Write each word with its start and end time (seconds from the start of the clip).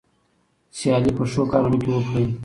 سیالي 0.77 1.11
په 1.17 1.23
ښو 1.31 1.43
کارونو 1.51 1.77
کې 1.81 1.89
وکړئ. 1.91 2.25